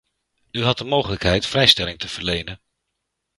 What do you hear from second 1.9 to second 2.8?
te verlenen.